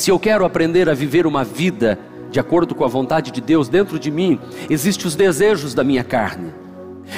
[0.00, 1.98] Se eu quero aprender a viver uma vida
[2.30, 6.02] de acordo com a vontade de Deus dentro de mim, existem os desejos da minha
[6.02, 6.54] carne.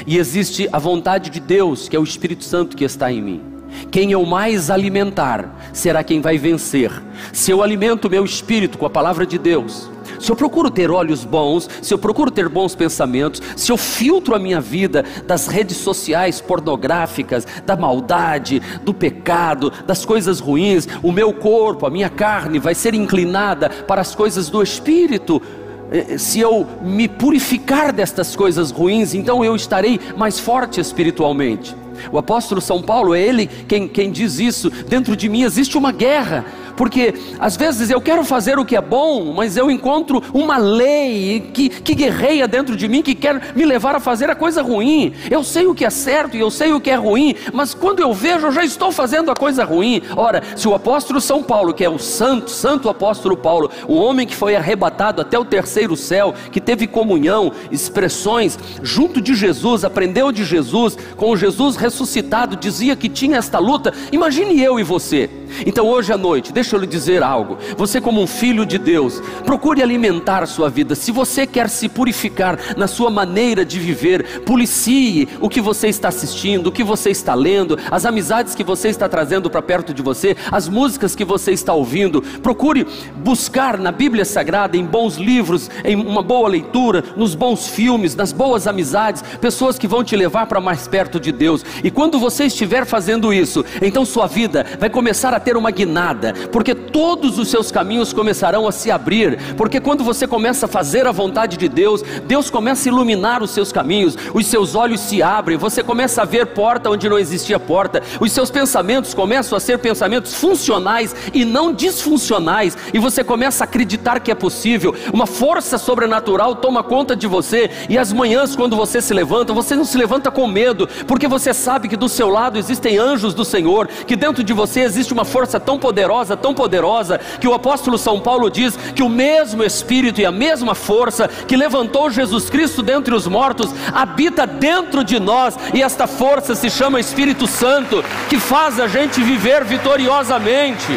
[0.05, 3.41] E existe a vontade de Deus, que é o Espírito Santo que está em mim.
[3.89, 6.91] Quem eu mais alimentar será quem vai vencer.
[7.33, 9.89] Se eu alimento meu espírito com a palavra de Deus,
[10.23, 14.37] se eu procuro ter olhos bons, se eu procuro ter bons pensamentos, se eu filtro
[14.37, 21.11] a minha vida das redes sociais pornográficas, da maldade, do pecado, das coisas ruins, o
[21.11, 25.43] meu corpo, a minha carne vai ser inclinada para as coisas do espírito
[25.91, 31.75] eh, se eu me purificar destas coisas ruins, então eu estarei mais forte espiritualmente.
[32.11, 34.71] O apóstolo São Paulo é ele quem, quem diz isso.
[34.71, 36.45] Dentro de mim existe uma guerra,
[36.83, 41.49] porque às vezes eu quero fazer o que é bom, mas eu encontro uma lei
[41.55, 45.13] que, que guerreia dentro de mim, que quer me levar a fazer a coisa ruim.
[45.31, 48.01] Eu sei o que é certo e eu sei o que é ruim, mas quando
[48.01, 50.03] eu vejo, eu já estou fazendo a coisa ruim.
[50.17, 54.27] Ora, se o apóstolo São Paulo, que é o santo, santo apóstolo Paulo, o homem
[54.27, 60.33] que foi arrebatado até o terceiro céu, que teve comunhão, expressões junto de Jesus, aprendeu
[60.33, 63.95] de Jesus, com Jesus ressuscitado, dizia que tinha esta luta.
[64.11, 65.31] Imagine eu e você.
[65.67, 67.59] Então hoje à noite, deixa eu lhe dizer algo.
[67.77, 70.95] Você, como um filho de Deus, procure alimentar a sua vida.
[70.95, 76.09] Se você quer se purificar na sua maneira de viver, policie o que você está
[76.09, 80.03] assistindo, o que você está lendo, as amizades que você está trazendo para perto de
[80.03, 82.23] você, as músicas que você está ouvindo.
[82.43, 88.15] Procure buscar na Bíblia Sagrada, em bons livros, em uma boa leitura, nos bons filmes,
[88.15, 91.65] nas boas amizades, pessoas que vão te levar para mais perto de Deus.
[91.83, 96.35] E quando você estiver fazendo isso, então sua vida vai começar a ter uma guinada,
[96.51, 101.07] porque todos os seus caminhos começarão a se abrir, porque quando você começa a fazer
[101.07, 105.23] a vontade de Deus, Deus começa a iluminar os seus caminhos, os seus olhos se
[105.23, 109.61] abrem, você começa a ver porta onde não existia porta, os seus pensamentos começam a
[109.61, 115.27] ser pensamentos funcionais e não disfuncionais, e você começa a acreditar que é possível, uma
[115.27, 119.85] força sobrenatural toma conta de você, e as manhãs, quando você se levanta, você não
[119.85, 123.89] se levanta com medo, porque você sabe que do seu lado existem anjos do Senhor,
[124.07, 128.21] que dentro de você existe uma força tão poderosa, tão poderosa, que o apóstolo São
[128.21, 133.15] Paulo diz que o mesmo Espírito e a mesma força que levantou Jesus Cristo dentre
[133.15, 138.79] os mortos habita dentro de nós, e esta força se chama Espírito Santo, que faz
[138.79, 140.93] a gente viver vitoriosamente.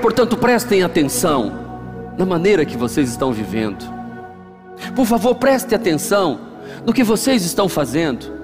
[0.00, 1.52] Portanto, prestem atenção
[2.16, 3.84] na maneira que vocês estão vivendo.
[4.94, 6.40] Por favor, prestem atenção
[6.86, 8.35] no que vocês estão fazendo.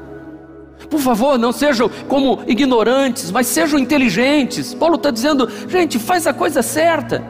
[0.93, 4.75] Por favor, não sejam como ignorantes, mas sejam inteligentes.
[4.75, 7.25] Paulo está dizendo, gente, faz a coisa certa,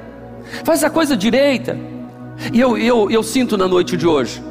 [0.65, 1.79] faz a coisa direita.
[2.53, 4.43] E eu, eu, eu sinto na noite de hoje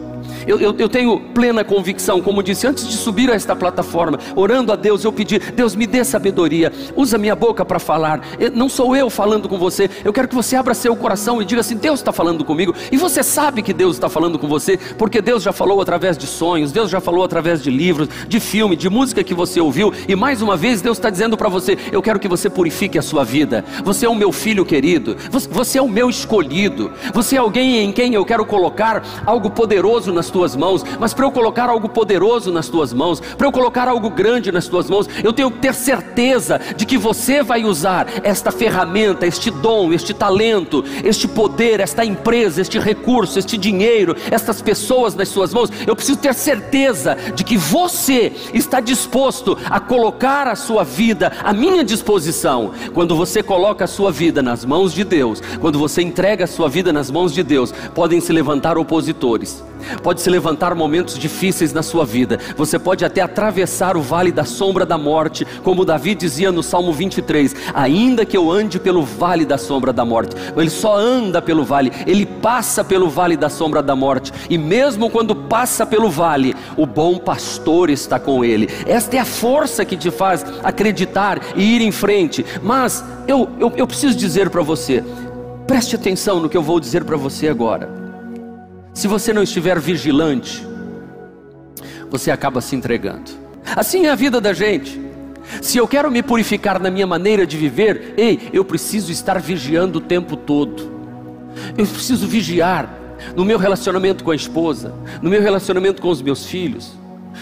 [0.48, 4.72] eu, eu, eu, tenho plena convicção, como disse, antes de subir a esta plataforma, orando
[4.72, 8.22] a Deus, eu pedi: Deus me dê sabedoria, usa minha boca para falar.
[8.54, 11.62] Não sou eu falando com você, eu quero que você abra seu coração e diga
[11.62, 12.74] assim: Deus está falando comigo.
[12.92, 16.28] E você sabe que Deus está falando com você, porque Deus já falou através de
[16.28, 19.94] sonhos, Deus já falou através de livros, de filme, de música que você ouviu.
[20.08, 23.02] E mais uma vez, Deus está dizendo para você: Eu quero que você purifique a
[23.02, 23.64] sua vida.
[23.84, 25.16] Você é o meu filho querido,
[25.50, 30.11] você é o meu escolhido, você é alguém em quem eu quero colocar algo poderoso
[30.12, 33.88] nas tuas mãos, mas para eu colocar algo poderoso nas tuas mãos, para eu colocar
[33.88, 38.08] algo grande nas tuas mãos, eu tenho que ter certeza de que você vai usar
[38.24, 44.62] esta ferramenta, este dom, este talento, este poder, esta empresa, este recurso, este dinheiro, estas
[44.62, 45.70] pessoas nas suas mãos.
[45.86, 51.54] Eu preciso ter certeza de que você está disposto a colocar a sua vida à
[51.54, 52.72] minha disposição.
[52.94, 56.70] Quando você coloca a sua vida nas mãos de Deus, quando você entrega a sua
[56.70, 59.64] vida nas mãos de Deus, podem se levantar opositores
[60.02, 62.40] Pode se levantar momentos difíceis na sua vida.
[62.56, 66.94] Você pode até atravessar o vale da sombra da morte, como Davi dizia no Salmo
[66.94, 70.36] 23: Ainda que eu ande pelo vale da sombra da morte.
[70.56, 74.32] Ele só anda pelo vale, ele passa pelo vale da sombra da morte.
[74.50, 78.70] E mesmo quando passa pelo vale, o bom pastor está com ele.
[78.86, 82.46] Esta é a força que te faz acreditar e ir em frente.
[82.62, 85.04] Mas eu, eu, eu preciso dizer para você,
[85.68, 88.01] preste atenção no que eu vou dizer para você agora.
[88.94, 90.66] Se você não estiver vigilante,
[92.10, 93.32] você acaba se entregando.
[93.76, 95.00] Assim é a vida da gente.
[95.62, 100.00] Se eu quero me purificar na minha maneira de viver, ei, eu preciso estar vigiando
[100.00, 100.92] o tempo todo.
[101.78, 102.94] Eu preciso vigiar
[103.36, 106.94] no meu relacionamento com a esposa, no meu relacionamento com os meus filhos,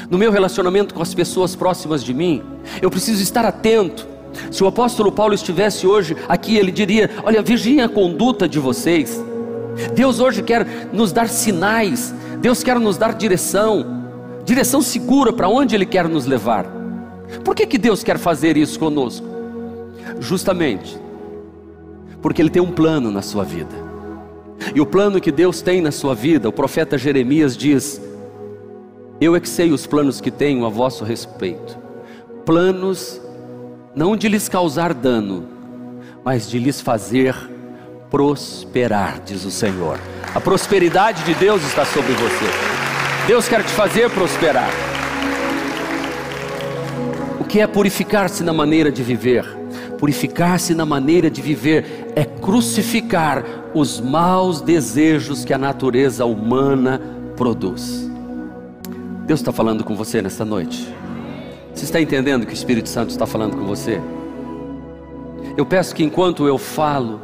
[0.09, 2.43] no meu relacionamento com as pessoas próximas de mim.
[2.81, 4.07] Eu preciso estar atento.
[4.51, 9.28] Se o apóstolo Paulo estivesse hoje aqui, ele diria: Olha, vigiem a conduta de vocês.
[9.93, 13.85] Deus hoje quer nos dar sinais, Deus quer nos dar direção,
[14.43, 16.65] direção segura para onde Ele quer nos levar.
[17.43, 19.27] Por que, que Deus quer fazer isso conosco?
[20.19, 20.99] Justamente
[22.21, 23.75] porque Ele tem um plano na sua vida.
[24.75, 28.01] E o plano que Deus tem na sua vida, o profeta Jeremias diz:
[29.19, 31.77] Eu é que sei os planos que tenho a vosso respeito.
[32.45, 33.21] Planos
[33.95, 35.47] não de lhes causar dano,
[36.23, 37.35] mas de lhes fazer
[38.09, 39.99] prosperar, diz o Senhor.
[40.33, 42.45] A prosperidade de Deus está sobre você.
[43.27, 44.69] Deus quer te fazer prosperar.
[47.39, 49.45] O que é purificar-se na maneira de viver?
[49.97, 57.01] Purificar-se na maneira de viver é crucificar os maus desejos que a natureza humana
[57.35, 58.09] produz.
[59.25, 60.87] Deus está falando com você nesta noite.
[61.73, 64.01] Você está entendendo que o Espírito Santo está falando com você?
[65.55, 67.21] Eu peço que enquanto eu falo,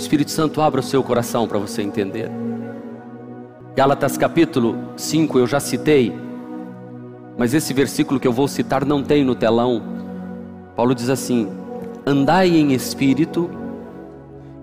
[0.00, 2.30] Espírito Santo abra o seu coração para você entender.
[3.76, 6.16] Gálatas capítulo 5 eu já citei,
[7.36, 9.82] mas esse versículo que eu vou citar não tem no telão.
[10.74, 11.50] Paulo diz assim:
[12.06, 13.50] Andai em espírito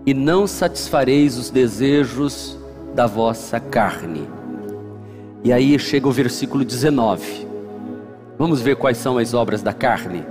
[0.07, 2.57] e não satisfareis os desejos
[2.95, 4.27] da vossa carne.
[5.43, 7.47] E aí chega o versículo 19.
[8.39, 10.25] Vamos ver quais são as obras da carne.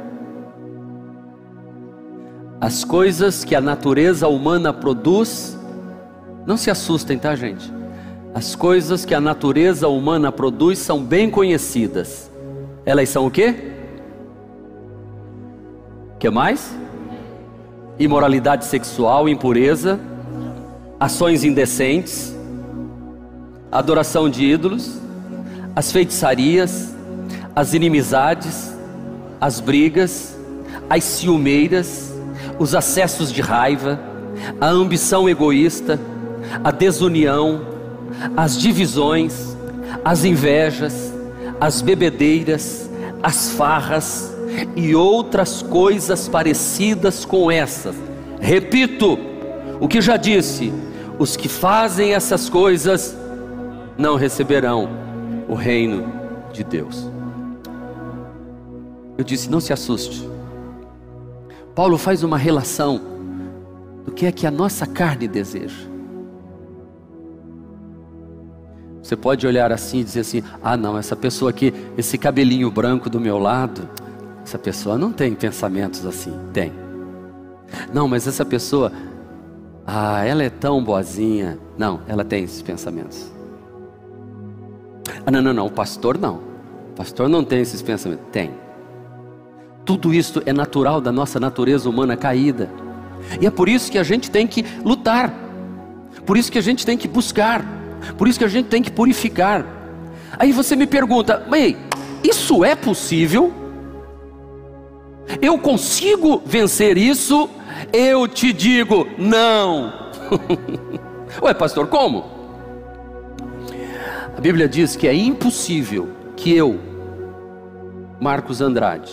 [2.61, 5.58] As coisas que a natureza humana produz,
[6.47, 7.70] não se assustem, tá, gente?
[8.35, 12.31] As coisas que a natureza humana produz são bem conhecidas.
[12.85, 13.73] Elas são o quê?
[16.19, 16.75] Que mais?
[17.99, 20.00] Imoralidade sexual, impureza,
[20.99, 22.35] ações indecentes,
[23.70, 24.99] adoração de ídolos,
[25.75, 26.94] as feitiçarias,
[27.55, 28.75] as inimizades,
[29.38, 30.37] as brigas,
[30.88, 32.15] as ciumeiras,
[32.58, 33.99] os acessos de raiva,
[34.61, 35.99] a ambição egoísta,
[36.62, 37.61] a desunião,
[38.37, 39.56] as divisões,
[40.05, 41.12] as invejas,
[41.61, 42.88] as bebedeiras,
[43.23, 44.35] as farras
[44.75, 47.94] e outras coisas parecidas com essas.
[48.41, 49.19] Repito
[49.81, 50.73] o que já disse:
[51.19, 53.17] os que fazem essas coisas
[53.97, 54.88] não receberão
[55.49, 56.12] o reino
[56.52, 57.11] de Deus.
[59.19, 60.36] Eu disse: não se assuste.
[61.76, 62.99] Paulo faz uma relação
[64.06, 65.87] do que é que a nossa carne deseja.
[69.02, 73.11] Você pode olhar assim e dizer assim: ah, não, essa pessoa aqui, esse cabelinho branco
[73.11, 73.87] do meu lado,
[74.43, 76.32] essa pessoa não tem pensamentos assim.
[76.50, 76.73] Tem.
[77.93, 78.90] Não, mas essa pessoa,
[79.87, 81.58] ah, ela é tão boazinha.
[81.76, 83.31] Não, ela tem esses pensamentos.
[85.26, 86.37] Ah, não, não, não, o pastor não.
[86.93, 88.25] O pastor não tem esses pensamentos.
[88.32, 88.65] Tem.
[89.87, 92.69] Tudo isso é natural da nossa natureza humana caída.
[93.41, 95.33] E é por isso que a gente tem que lutar.
[96.27, 97.65] Por isso que a gente tem que buscar.
[98.19, 99.65] Por isso que a gente tem que purificar.
[100.37, 101.77] Aí você me pergunta, ei,
[102.23, 103.53] isso é possível?
[105.41, 107.49] Eu consigo vencer isso?
[107.93, 109.93] Eu te digo, não.
[111.41, 112.25] Ué, pastor, como?
[114.37, 116.79] A Bíblia diz que é impossível que eu,
[118.21, 119.12] Marcos Andrade,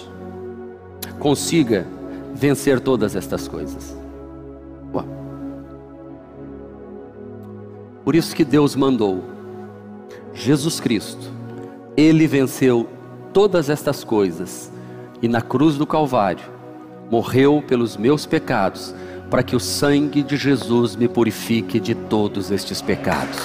[1.23, 1.87] consiga
[2.35, 3.95] vencer todas estas coisas.
[8.03, 9.23] Por isso que Deus mandou
[10.33, 11.31] Jesus Cristo.
[11.95, 12.89] Ele venceu
[13.31, 14.69] todas estas coisas
[15.21, 16.43] e na cruz do Calvário
[17.09, 18.93] morreu pelos meus pecados,
[19.29, 23.39] para que o sangue de Jesus me purifique de todos estes pecados.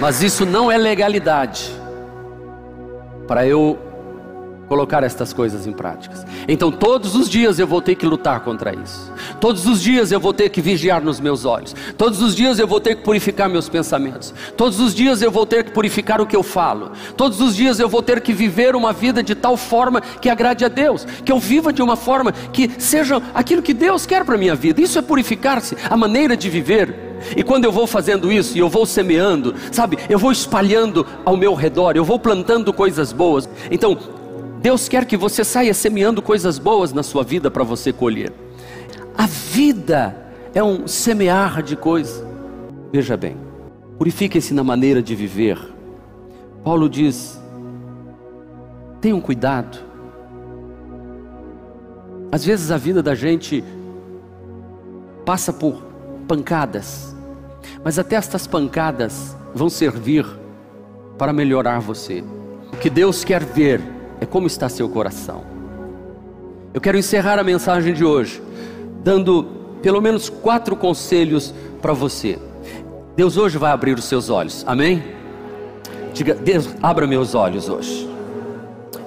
[0.00, 1.70] Mas isso não é legalidade.
[3.28, 3.78] Para eu
[4.70, 6.24] colocar estas coisas em práticas.
[6.46, 9.12] Então todos os dias eu vou ter que lutar contra isso.
[9.40, 11.74] Todos os dias eu vou ter que vigiar nos meus olhos.
[11.98, 14.32] Todos os dias eu vou ter que purificar meus pensamentos.
[14.56, 16.92] Todos os dias eu vou ter que purificar o que eu falo.
[17.16, 20.64] Todos os dias eu vou ter que viver uma vida de tal forma que agrade
[20.64, 24.38] a Deus, que eu viva de uma forma que seja aquilo que Deus quer para
[24.38, 24.80] minha vida.
[24.80, 27.10] Isso é purificar-se, a maneira de viver.
[27.36, 31.36] E quando eu vou fazendo isso, e eu vou semeando, sabe, eu vou espalhando ao
[31.36, 33.48] meu redor, eu vou plantando coisas boas.
[33.68, 33.98] Então,
[34.60, 38.30] Deus quer que você saia semeando coisas boas na sua vida para você colher.
[39.16, 40.14] A vida
[40.54, 42.22] é um semear de coisas.
[42.92, 43.38] Veja bem,
[43.96, 45.58] purifiquem-se na maneira de viver.
[46.62, 47.40] Paulo diz:
[49.00, 49.78] tenham cuidado.
[52.30, 53.64] Às vezes a vida da gente
[55.24, 55.82] passa por
[56.28, 57.16] pancadas,
[57.82, 60.26] mas até estas pancadas vão servir
[61.16, 62.22] para melhorar você.
[62.74, 65.42] O que Deus quer ver é como está seu coração.
[66.72, 68.42] Eu quero encerrar a mensagem de hoje
[69.02, 69.44] dando
[69.82, 72.38] pelo menos quatro conselhos para você.
[73.16, 75.02] Deus hoje vai abrir os seus olhos, amém?
[76.12, 78.08] Diga, Deus, abra meus olhos hoje.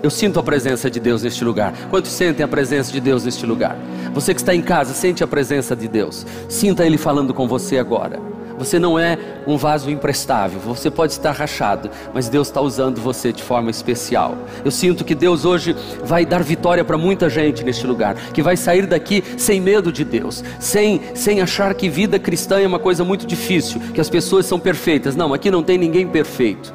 [0.01, 1.73] Eu sinto a presença de Deus neste lugar.
[1.89, 3.77] Quantos sentem a presença de Deus neste lugar?
[4.13, 6.25] Você que está em casa, sente a presença de Deus.
[6.49, 8.19] Sinta Ele falando com você agora.
[8.63, 13.33] Você não é um vaso imprestável, você pode estar rachado, mas Deus está usando você
[13.33, 14.37] de forma especial.
[14.63, 18.55] Eu sinto que Deus hoje vai dar vitória para muita gente neste lugar, que vai
[18.55, 23.03] sair daqui sem medo de Deus, sem, sem achar que vida cristã é uma coisa
[23.03, 25.13] muito difícil, que as pessoas são perfeitas.
[25.13, 26.73] Não, aqui não tem ninguém perfeito.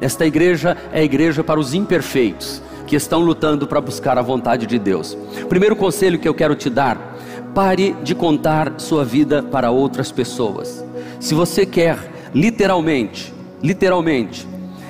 [0.00, 4.64] Esta igreja é a igreja para os imperfeitos, que estão lutando para buscar a vontade
[4.64, 5.18] de Deus.
[5.48, 7.16] Primeiro conselho que eu quero te dar:
[7.52, 10.85] pare de contar sua vida para outras pessoas.
[11.20, 13.32] Se você quer literalmente,
[13.62, 14.46] literalmente,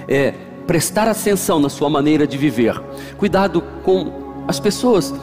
[0.08, 0.32] é,
[0.66, 2.80] prestar atenção na sua maneira de viver,
[3.16, 5.14] cuidado com as pessoas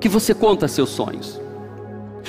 [0.00, 1.43] que você conta seus sonhos.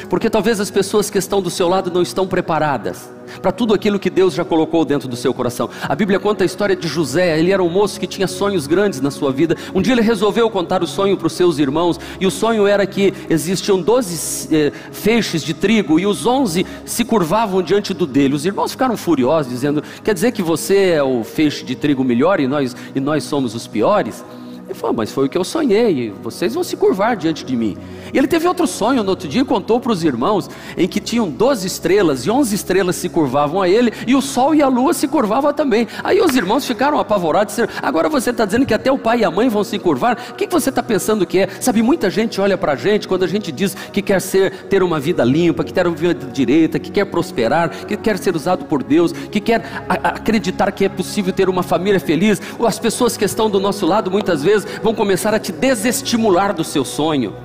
[0.10, 4.00] Porque talvez as pessoas que estão do seu lado não estão preparadas para tudo aquilo
[4.00, 5.70] que Deus já colocou dentro do seu coração.
[5.84, 7.38] A Bíblia conta a história de José.
[7.40, 9.56] Ele era um moço que tinha sonhos grandes na sua vida.
[9.74, 12.86] Um dia ele resolveu contar o sonho para os seus irmãos, e o sonho era
[12.86, 18.36] que existiam doze eh, feixes de trigo e os onze se curvavam diante do dele.
[18.36, 22.40] Os irmãos ficaram furiosos, dizendo: Quer dizer que você é o feixe de trigo melhor
[22.40, 24.24] e nós, e nós somos os piores?
[24.66, 27.78] Ele falou, mas foi o que eu sonhei, vocês vão se curvar diante de mim.
[28.12, 31.00] E ele teve outro sonho no outro dia e contou para os irmãos em que
[31.00, 34.68] tinham 12 estrelas e 11 estrelas se curvavam a ele e o sol e a
[34.68, 35.88] lua se curvavam também.
[36.04, 39.20] Aí os irmãos ficaram apavorados e disseram: Agora você está dizendo que até o pai
[39.20, 40.18] e a mãe vão se curvar?
[40.32, 41.50] O que, você está pensando que é?
[41.62, 44.82] Sabe, muita gente olha para a gente quando a gente diz que quer ser, ter
[44.82, 48.66] uma vida limpa, que quer uma vida direita, que quer prosperar, que quer ser usado
[48.66, 52.42] por Deus, que quer acreditar que é possível ter uma família feliz.
[52.66, 56.64] As pessoas que estão do nosso lado muitas vezes vão começar a te desestimular do
[56.64, 57.36] seu sonho.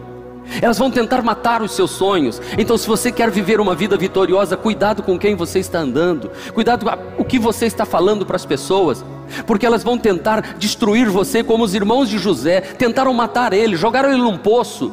[0.61, 2.41] Elas vão tentar matar os seus sonhos.
[2.59, 6.85] Então, se você quer viver uma vida vitoriosa, cuidado com quem você está andando, cuidado
[6.85, 9.05] com o que você está falando para as pessoas,
[9.47, 14.11] porque elas vão tentar destruir você, como os irmãos de José tentaram matar ele, jogaram
[14.11, 14.93] ele num poço.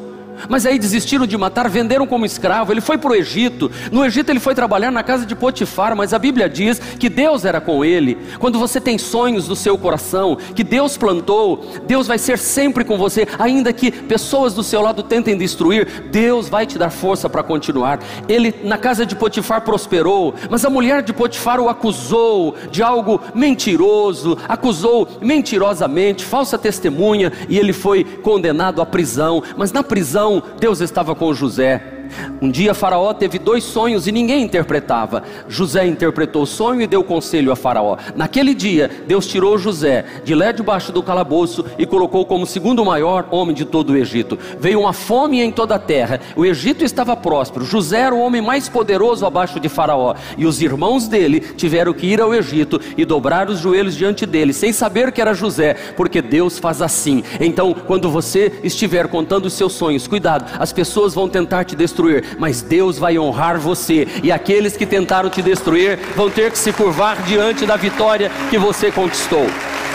[0.49, 2.71] Mas aí desistiram de matar, venderam como escravo.
[2.71, 3.71] Ele foi para o Egito.
[3.91, 7.45] No Egito ele foi trabalhar na casa de Potifar, mas a Bíblia diz que Deus
[7.45, 8.17] era com ele.
[8.39, 12.97] Quando você tem sonhos no seu coração, que Deus plantou, Deus vai ser sempre com
[12.97, 17.43] você, ainda que pessoas do seu lado tentem destruir, Deus vai te dar força para
[17.43, 17.99] continuar.
[18.27, 23.21] Ele na casa de Potifar prosperou, mas a mulher de Potifar o acusou de algo
[23.33, 29.41] mentiroso, acusou mentirosamente, falsa testemunha, e ele foi condenado à prisão.
[29.55, 31.96] Mas na prisão então Deus estava com José.
[32.41, 35.23] Um dia Faraó teve dois sonhos e ninguém interpretava.
[35.47, 37.97] José interpretou o sonho e deu conselho a Faraó.
[38.15, 43.27] Naquele dia, Deus tirou José de lá debaixo do calabouço e colocou como segundo maior
[43.31, 44.37] homem de todo o Egito.
[44.59, 46.19] Veio uma fome em toda a terra.
[46.35, 47.65] O Egito estava próspero.
[47.65, 50.15] José era o homem mais poderoso abaixo de Faraó.
[50.37, 54.53] E os irmãos dele tiveram que ir ao Egito e dobrar os joelhos diante dele,
[54.53, 57.23] sem saber que era José, porque Deus faz assim.
[57.39, 61.96] Então, quando você estiver contando os seus sonhos, cuidado, as pessoas vão tentar te destruir
[61.97, 66.57] destruir, mas Deus vai honrar você, e aqueles que tentaram te destruir vão ter que
[66.57, 69.45] se curvar diante da vitória que você conquistou.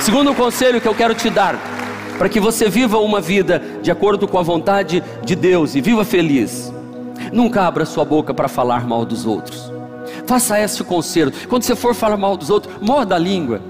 [0.00, 1.56] Segundo conselho que eu quero te dar,
[2.18, 6.04] para que você viva uma vida de acordo com a vontade de Deus e viva
[6.04, 6.73] feliz,
[7.32, 9.73] nunca abra sua boca para falar mal dos outros.
[10.26, 11.32] Faça esse conselho.
[11.49, 13.61] Quando você for falar mal dos outros, morda a língua.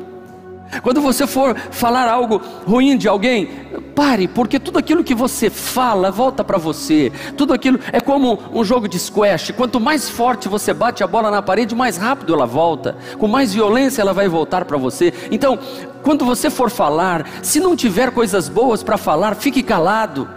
[0.80, 3.46] Quando você for falar algo ruim de alguém,
[3.94, 7.12] pare, porque tudo aquilo que você fala volta para você.
[7.36, 9.52] Tudo aquilo é como um jogo de squash.
[9.52, 12.96] Quanto mais forte você bate a bola na parede, mais rápido ela volta.
[13.18, 15.12] Com mais violência ela vai voltar para você.
[15.30, 15.58] Então,
[16.02, 20.28] quando você for falar, se não tiver coisas boas para falar, fique calado.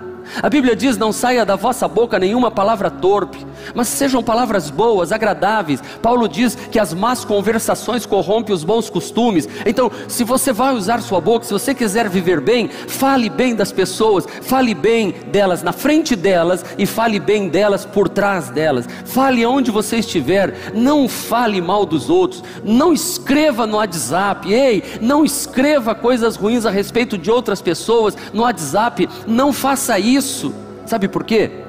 [0.42, 5.12] A Bíblia diz: não saia da vossa boca nenhuma palavra torpe, mas sejam palavras boas,
[5.12, 5.82] agradáveis.
[6.02, 9.48] Paulo diz que as más conversações corrompem os bons costumes.
[9.66, 13.72] Então, se você vai usar sua boca, se você quiser viver bem, fale bem das
[13.72, 18.88] pessoas, fale bem delas na frente delas e fale bem delas por trás delas.
[19.06, 25.26] Fale onde você estiver, não fale mal dos outros, não escreva no WhatsApp, ei, não
[25.26, 30.54] escreva coisas ruins a respeito de outras pessoas no WhatsApp, não faça isso.
[30.86, 31.65] Sabe por quê?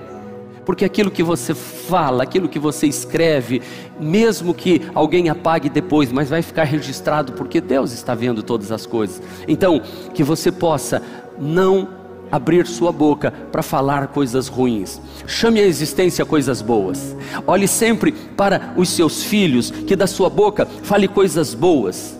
[0.66, 3.62] Porque aquilo que você fala, aquilo que você escreve,
[4.00, 8.84] mesmo que alguém apague depois, mas vai ficar registrado, porque Deus está vendo todas as
[8.84, 9.22] coisas.
[9.46, 9.80] Então,
[10.12, 11.00] que você possa
[11.38, 11.88] não
[12.32, 15.00] abrir sua boca para falar coisas ruins.
[15.24, 17.16] Chame a existência coisas boas.
[17.46, 22.18] Olhe sempre para os seus filhos, que da sua boca fale coisas boas.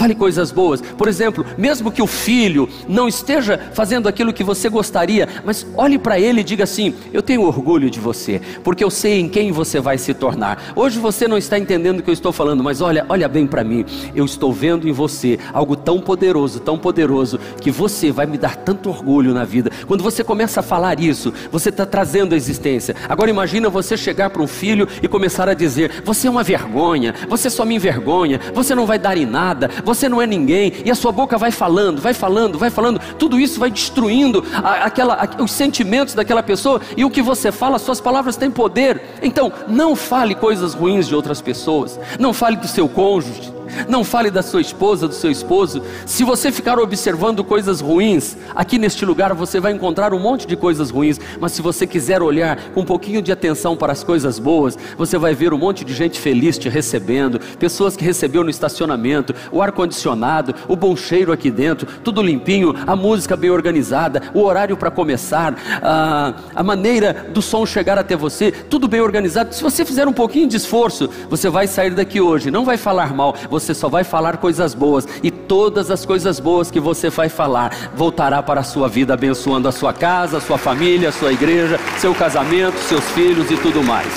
[0.00, 0.80] Fale coisas boas.
[0.80, 5.98] Por exemplo, mesmo que o filho não esteja fazendo aquilo que você gostaria, mas olhe
[5.98, 9.52] para ele e diga assim: Eu tenho orgulho de você, porque eu sei em quem
[9.52, 10.72] você vai se tornar.
[10.74, 13.62] Hoje você não está entendendo o que eu estou falando, mas olha, olha bem para
[13.62, 13.84] mim.
[14.14, 18.56] Eu estou vendo em você algo tão poderoso, tão poderoso, que você vai me dar
[18.56, 19.70] tanto orgulho na vida.
[19.86, 22.96] Quando você começa a falar isso, você está trazendo a existência.
[23.06, 27.14] Agora imagina você chegar para um filho e começar a dizer: Você é uma vergonha,
[27.28, 30.90] você só me envergonha, você não vai dar em nada, você não é ninguém, e
[30.90, 35.14] a sua boca vai falando, vai falando, vai falando, tudo isso vai destruindo a, aquela,
[35.14, 39.02] a, os sentimentos daquela pessoa, e o que você fala, suas palavras têm poder.
[39.20, 43.52] Então, não fale coisas ruins de outras pessoas, não fale do seu cônjuge,
[43.88, 45.82] não fale da sua esposa, do seu esposo.
[46.06, 50.56] Se você ficar observando coisas ruins, aqui neste lugar você vai encontrar um monte de
[50.56, 51.18] coisas ruins.
[51.40, 55.18] Mas se você quiser olhar com um pouquinho de atenção para as coisas boas, você
[55.18, 59.62] vai ver um monte de gente feliz te recebendo, pessoas que recebeu no estacionamento, o
[59.62, 64.90] ar-condicionado, o bom cheiro aqui dentro, tudo limpinho, a música bem organizada, o horário para
[64.90, 69.54] começar, a, a maneira do som chegar até você, tudo bem organizado.
[69.54, 73.14] Se você fizer um pouquinho de esforço, você vai sair daqui hoje, não vai falar
[73.14, 77.28] mal, você só vai falar coisas boas, e todas as coisas boas que você vai
[77.28, 81.32] falar voltará para a sua vida, abençoando a sua casa, a sua família, a sua
[81.32, 84.08] igreja, seu casamento, seus filhos e tudo mais.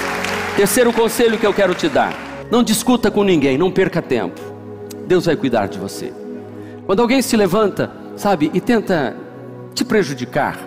[0.56, 2.14] Terceiro conselho que eu quero te dar:
[2.50, 4.40] não discuta com ninguém, não perca tempo.
[5.08, 6.14] Deus vai cuidar de você.
[6.86, 9.16] Quando alguém se levanta, sabe, e tenta
[9.74, 10.60] te prejudicar,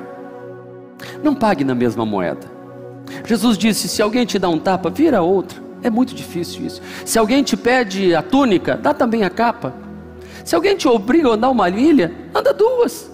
[1.22, 2.46] não pague na mesma moeda.
[3.24, 5.65] Jesus disse: se alguém te dá um tapa, vira outro.
[5.86, 6.82] É muito difícil isso.
[7.04, 9.72] Se alguém te pede a túnica, dá também a capa.
[10.44, 13.08] Se alguém te obriga a andar uma milha, anda duas.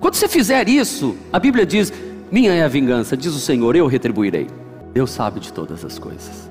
[0.00, 1.92] Quando você fizer isso, a Bíblia diz:
[2.32, 4.48] Minha é a vingança, diz o Senhor, eu retribuirei.
[4.92, 6.50] Deus sabe de todas as coisas.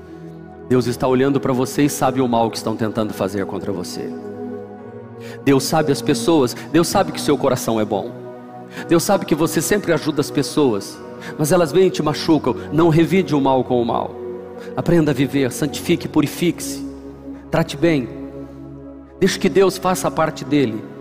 [0.66, 4.10] Deus está olhando para você e sabe o mal que estão tentando fazer contra você.
[5.44, 8.10] Deus sabe as pessoas, Deus sabe que seu coração é bom.
[8.88, 10.98] Deus sabe que você sempre ajuda as pessoas,
[11.38, 12.56] mas elas vêm e te machucam.
[12.72, 14.23] Não revide o mal com o mal.
[14.76, 16.84] Aprenda a viver, santifique, purifique-se,
[17.50, 18.08] trate bem,
[19.20, 20.93] deixe que Deus faça a parte dele.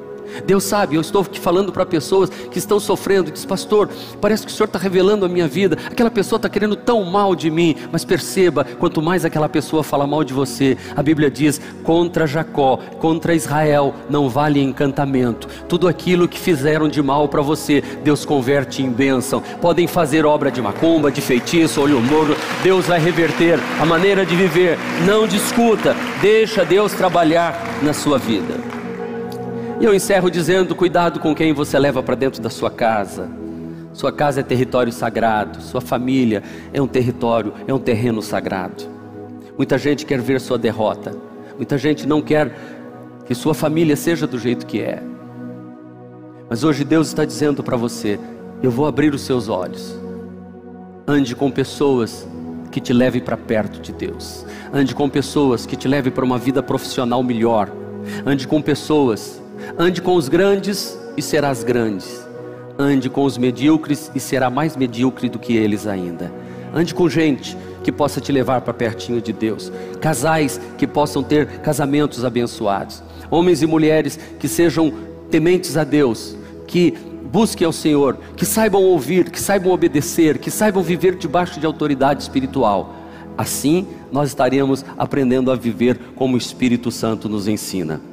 [0.46, 4.52] Deus sabe, eu estou aqui falando para pessoas que estão sofrendo, diz, pastor, parece que
[4.52, 7.76] o Senhor está revelando a minha vida, aquela pessoa está querendo tão mal de mim,
[7.92, 12.78] mas perceba, quanto mais aquela pessoa fala mal de você, a Bíblia diz, contra Jacó,
[13.00, 18.82] contra Israel, não vale encantamento, tudo aquilo que fizeram de mal para você, Deus converte
[18.82, 23.86] em bênção, podem fazer obra de macumba, de feitiço, olho morno, Deus vai reverter a
[23.86, 28.73] maneira de viver, não discuta, deixa Deus trabalhar na sua vida.
[29.80, 33.30] E eu encerro dizendo: cuidado com quem você leva para dentro da sua casa.
[33.94, 36.42] Sua casa é território sagrado, sua família
[36.74, 38.84] é um território, é um terreno sagrado.
[39.56, 41.16] Muita gente quer ver sua derrota,
[41.56, 42.56] muita gente não quer
[43.24, 45.04] que sua família seja do jeito que é.
[46.50, 48.20] Mas hoje Deus está dizendo para você:
[48.64, 49.96] eu vou abrir os seus olhos.
[51.08, 52.28] Ande com pessoas
[52.72, 54.46] que te levem para perto de Deus.
[54.74, 57.70] Ande com pessoas que te levem para uma vida profissional melhor.
[58.26, 59.43] Ande com pessoas
[59.78, 62.24] Ande com os grandes e serás grandes.
[62.78, 66.32] Ande com os medíocres e será mais medíocre do que eles ainda.
[66.72, 69.72] Ande com gente que possa te levar para pertinho de Deus.
[70.00, 73.02] Casais que possam ter casamentos abençoados.
[73.32, 74.94] Homens e mulheres que sejam
[75.32, 76.94] tementes a Deus, que
[77.32, 82.22] busquem ao Senhor, que saibam ouvir, que saibam obedecer, que saibam viver debaixo de autoridade
[82.22, 82.94] espiritual.
[83.36, 88.13] Assim, nós estaremos aprendendo a viver como o Espírito Santo nos ensina.